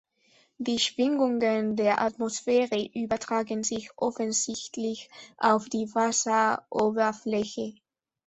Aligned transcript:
Die 0.57 0.79
Schwingungen 0.79 1.75
der 1.75 2.01
Atmosphäre 2.01 2.89
übertragen 2.95 3.63
sich 3.63 3.91
offensichtlich 3.97 5.11
auf 5.37 5.69
die 5.69 5.93
Wasseroberfläche. 5.93 7.75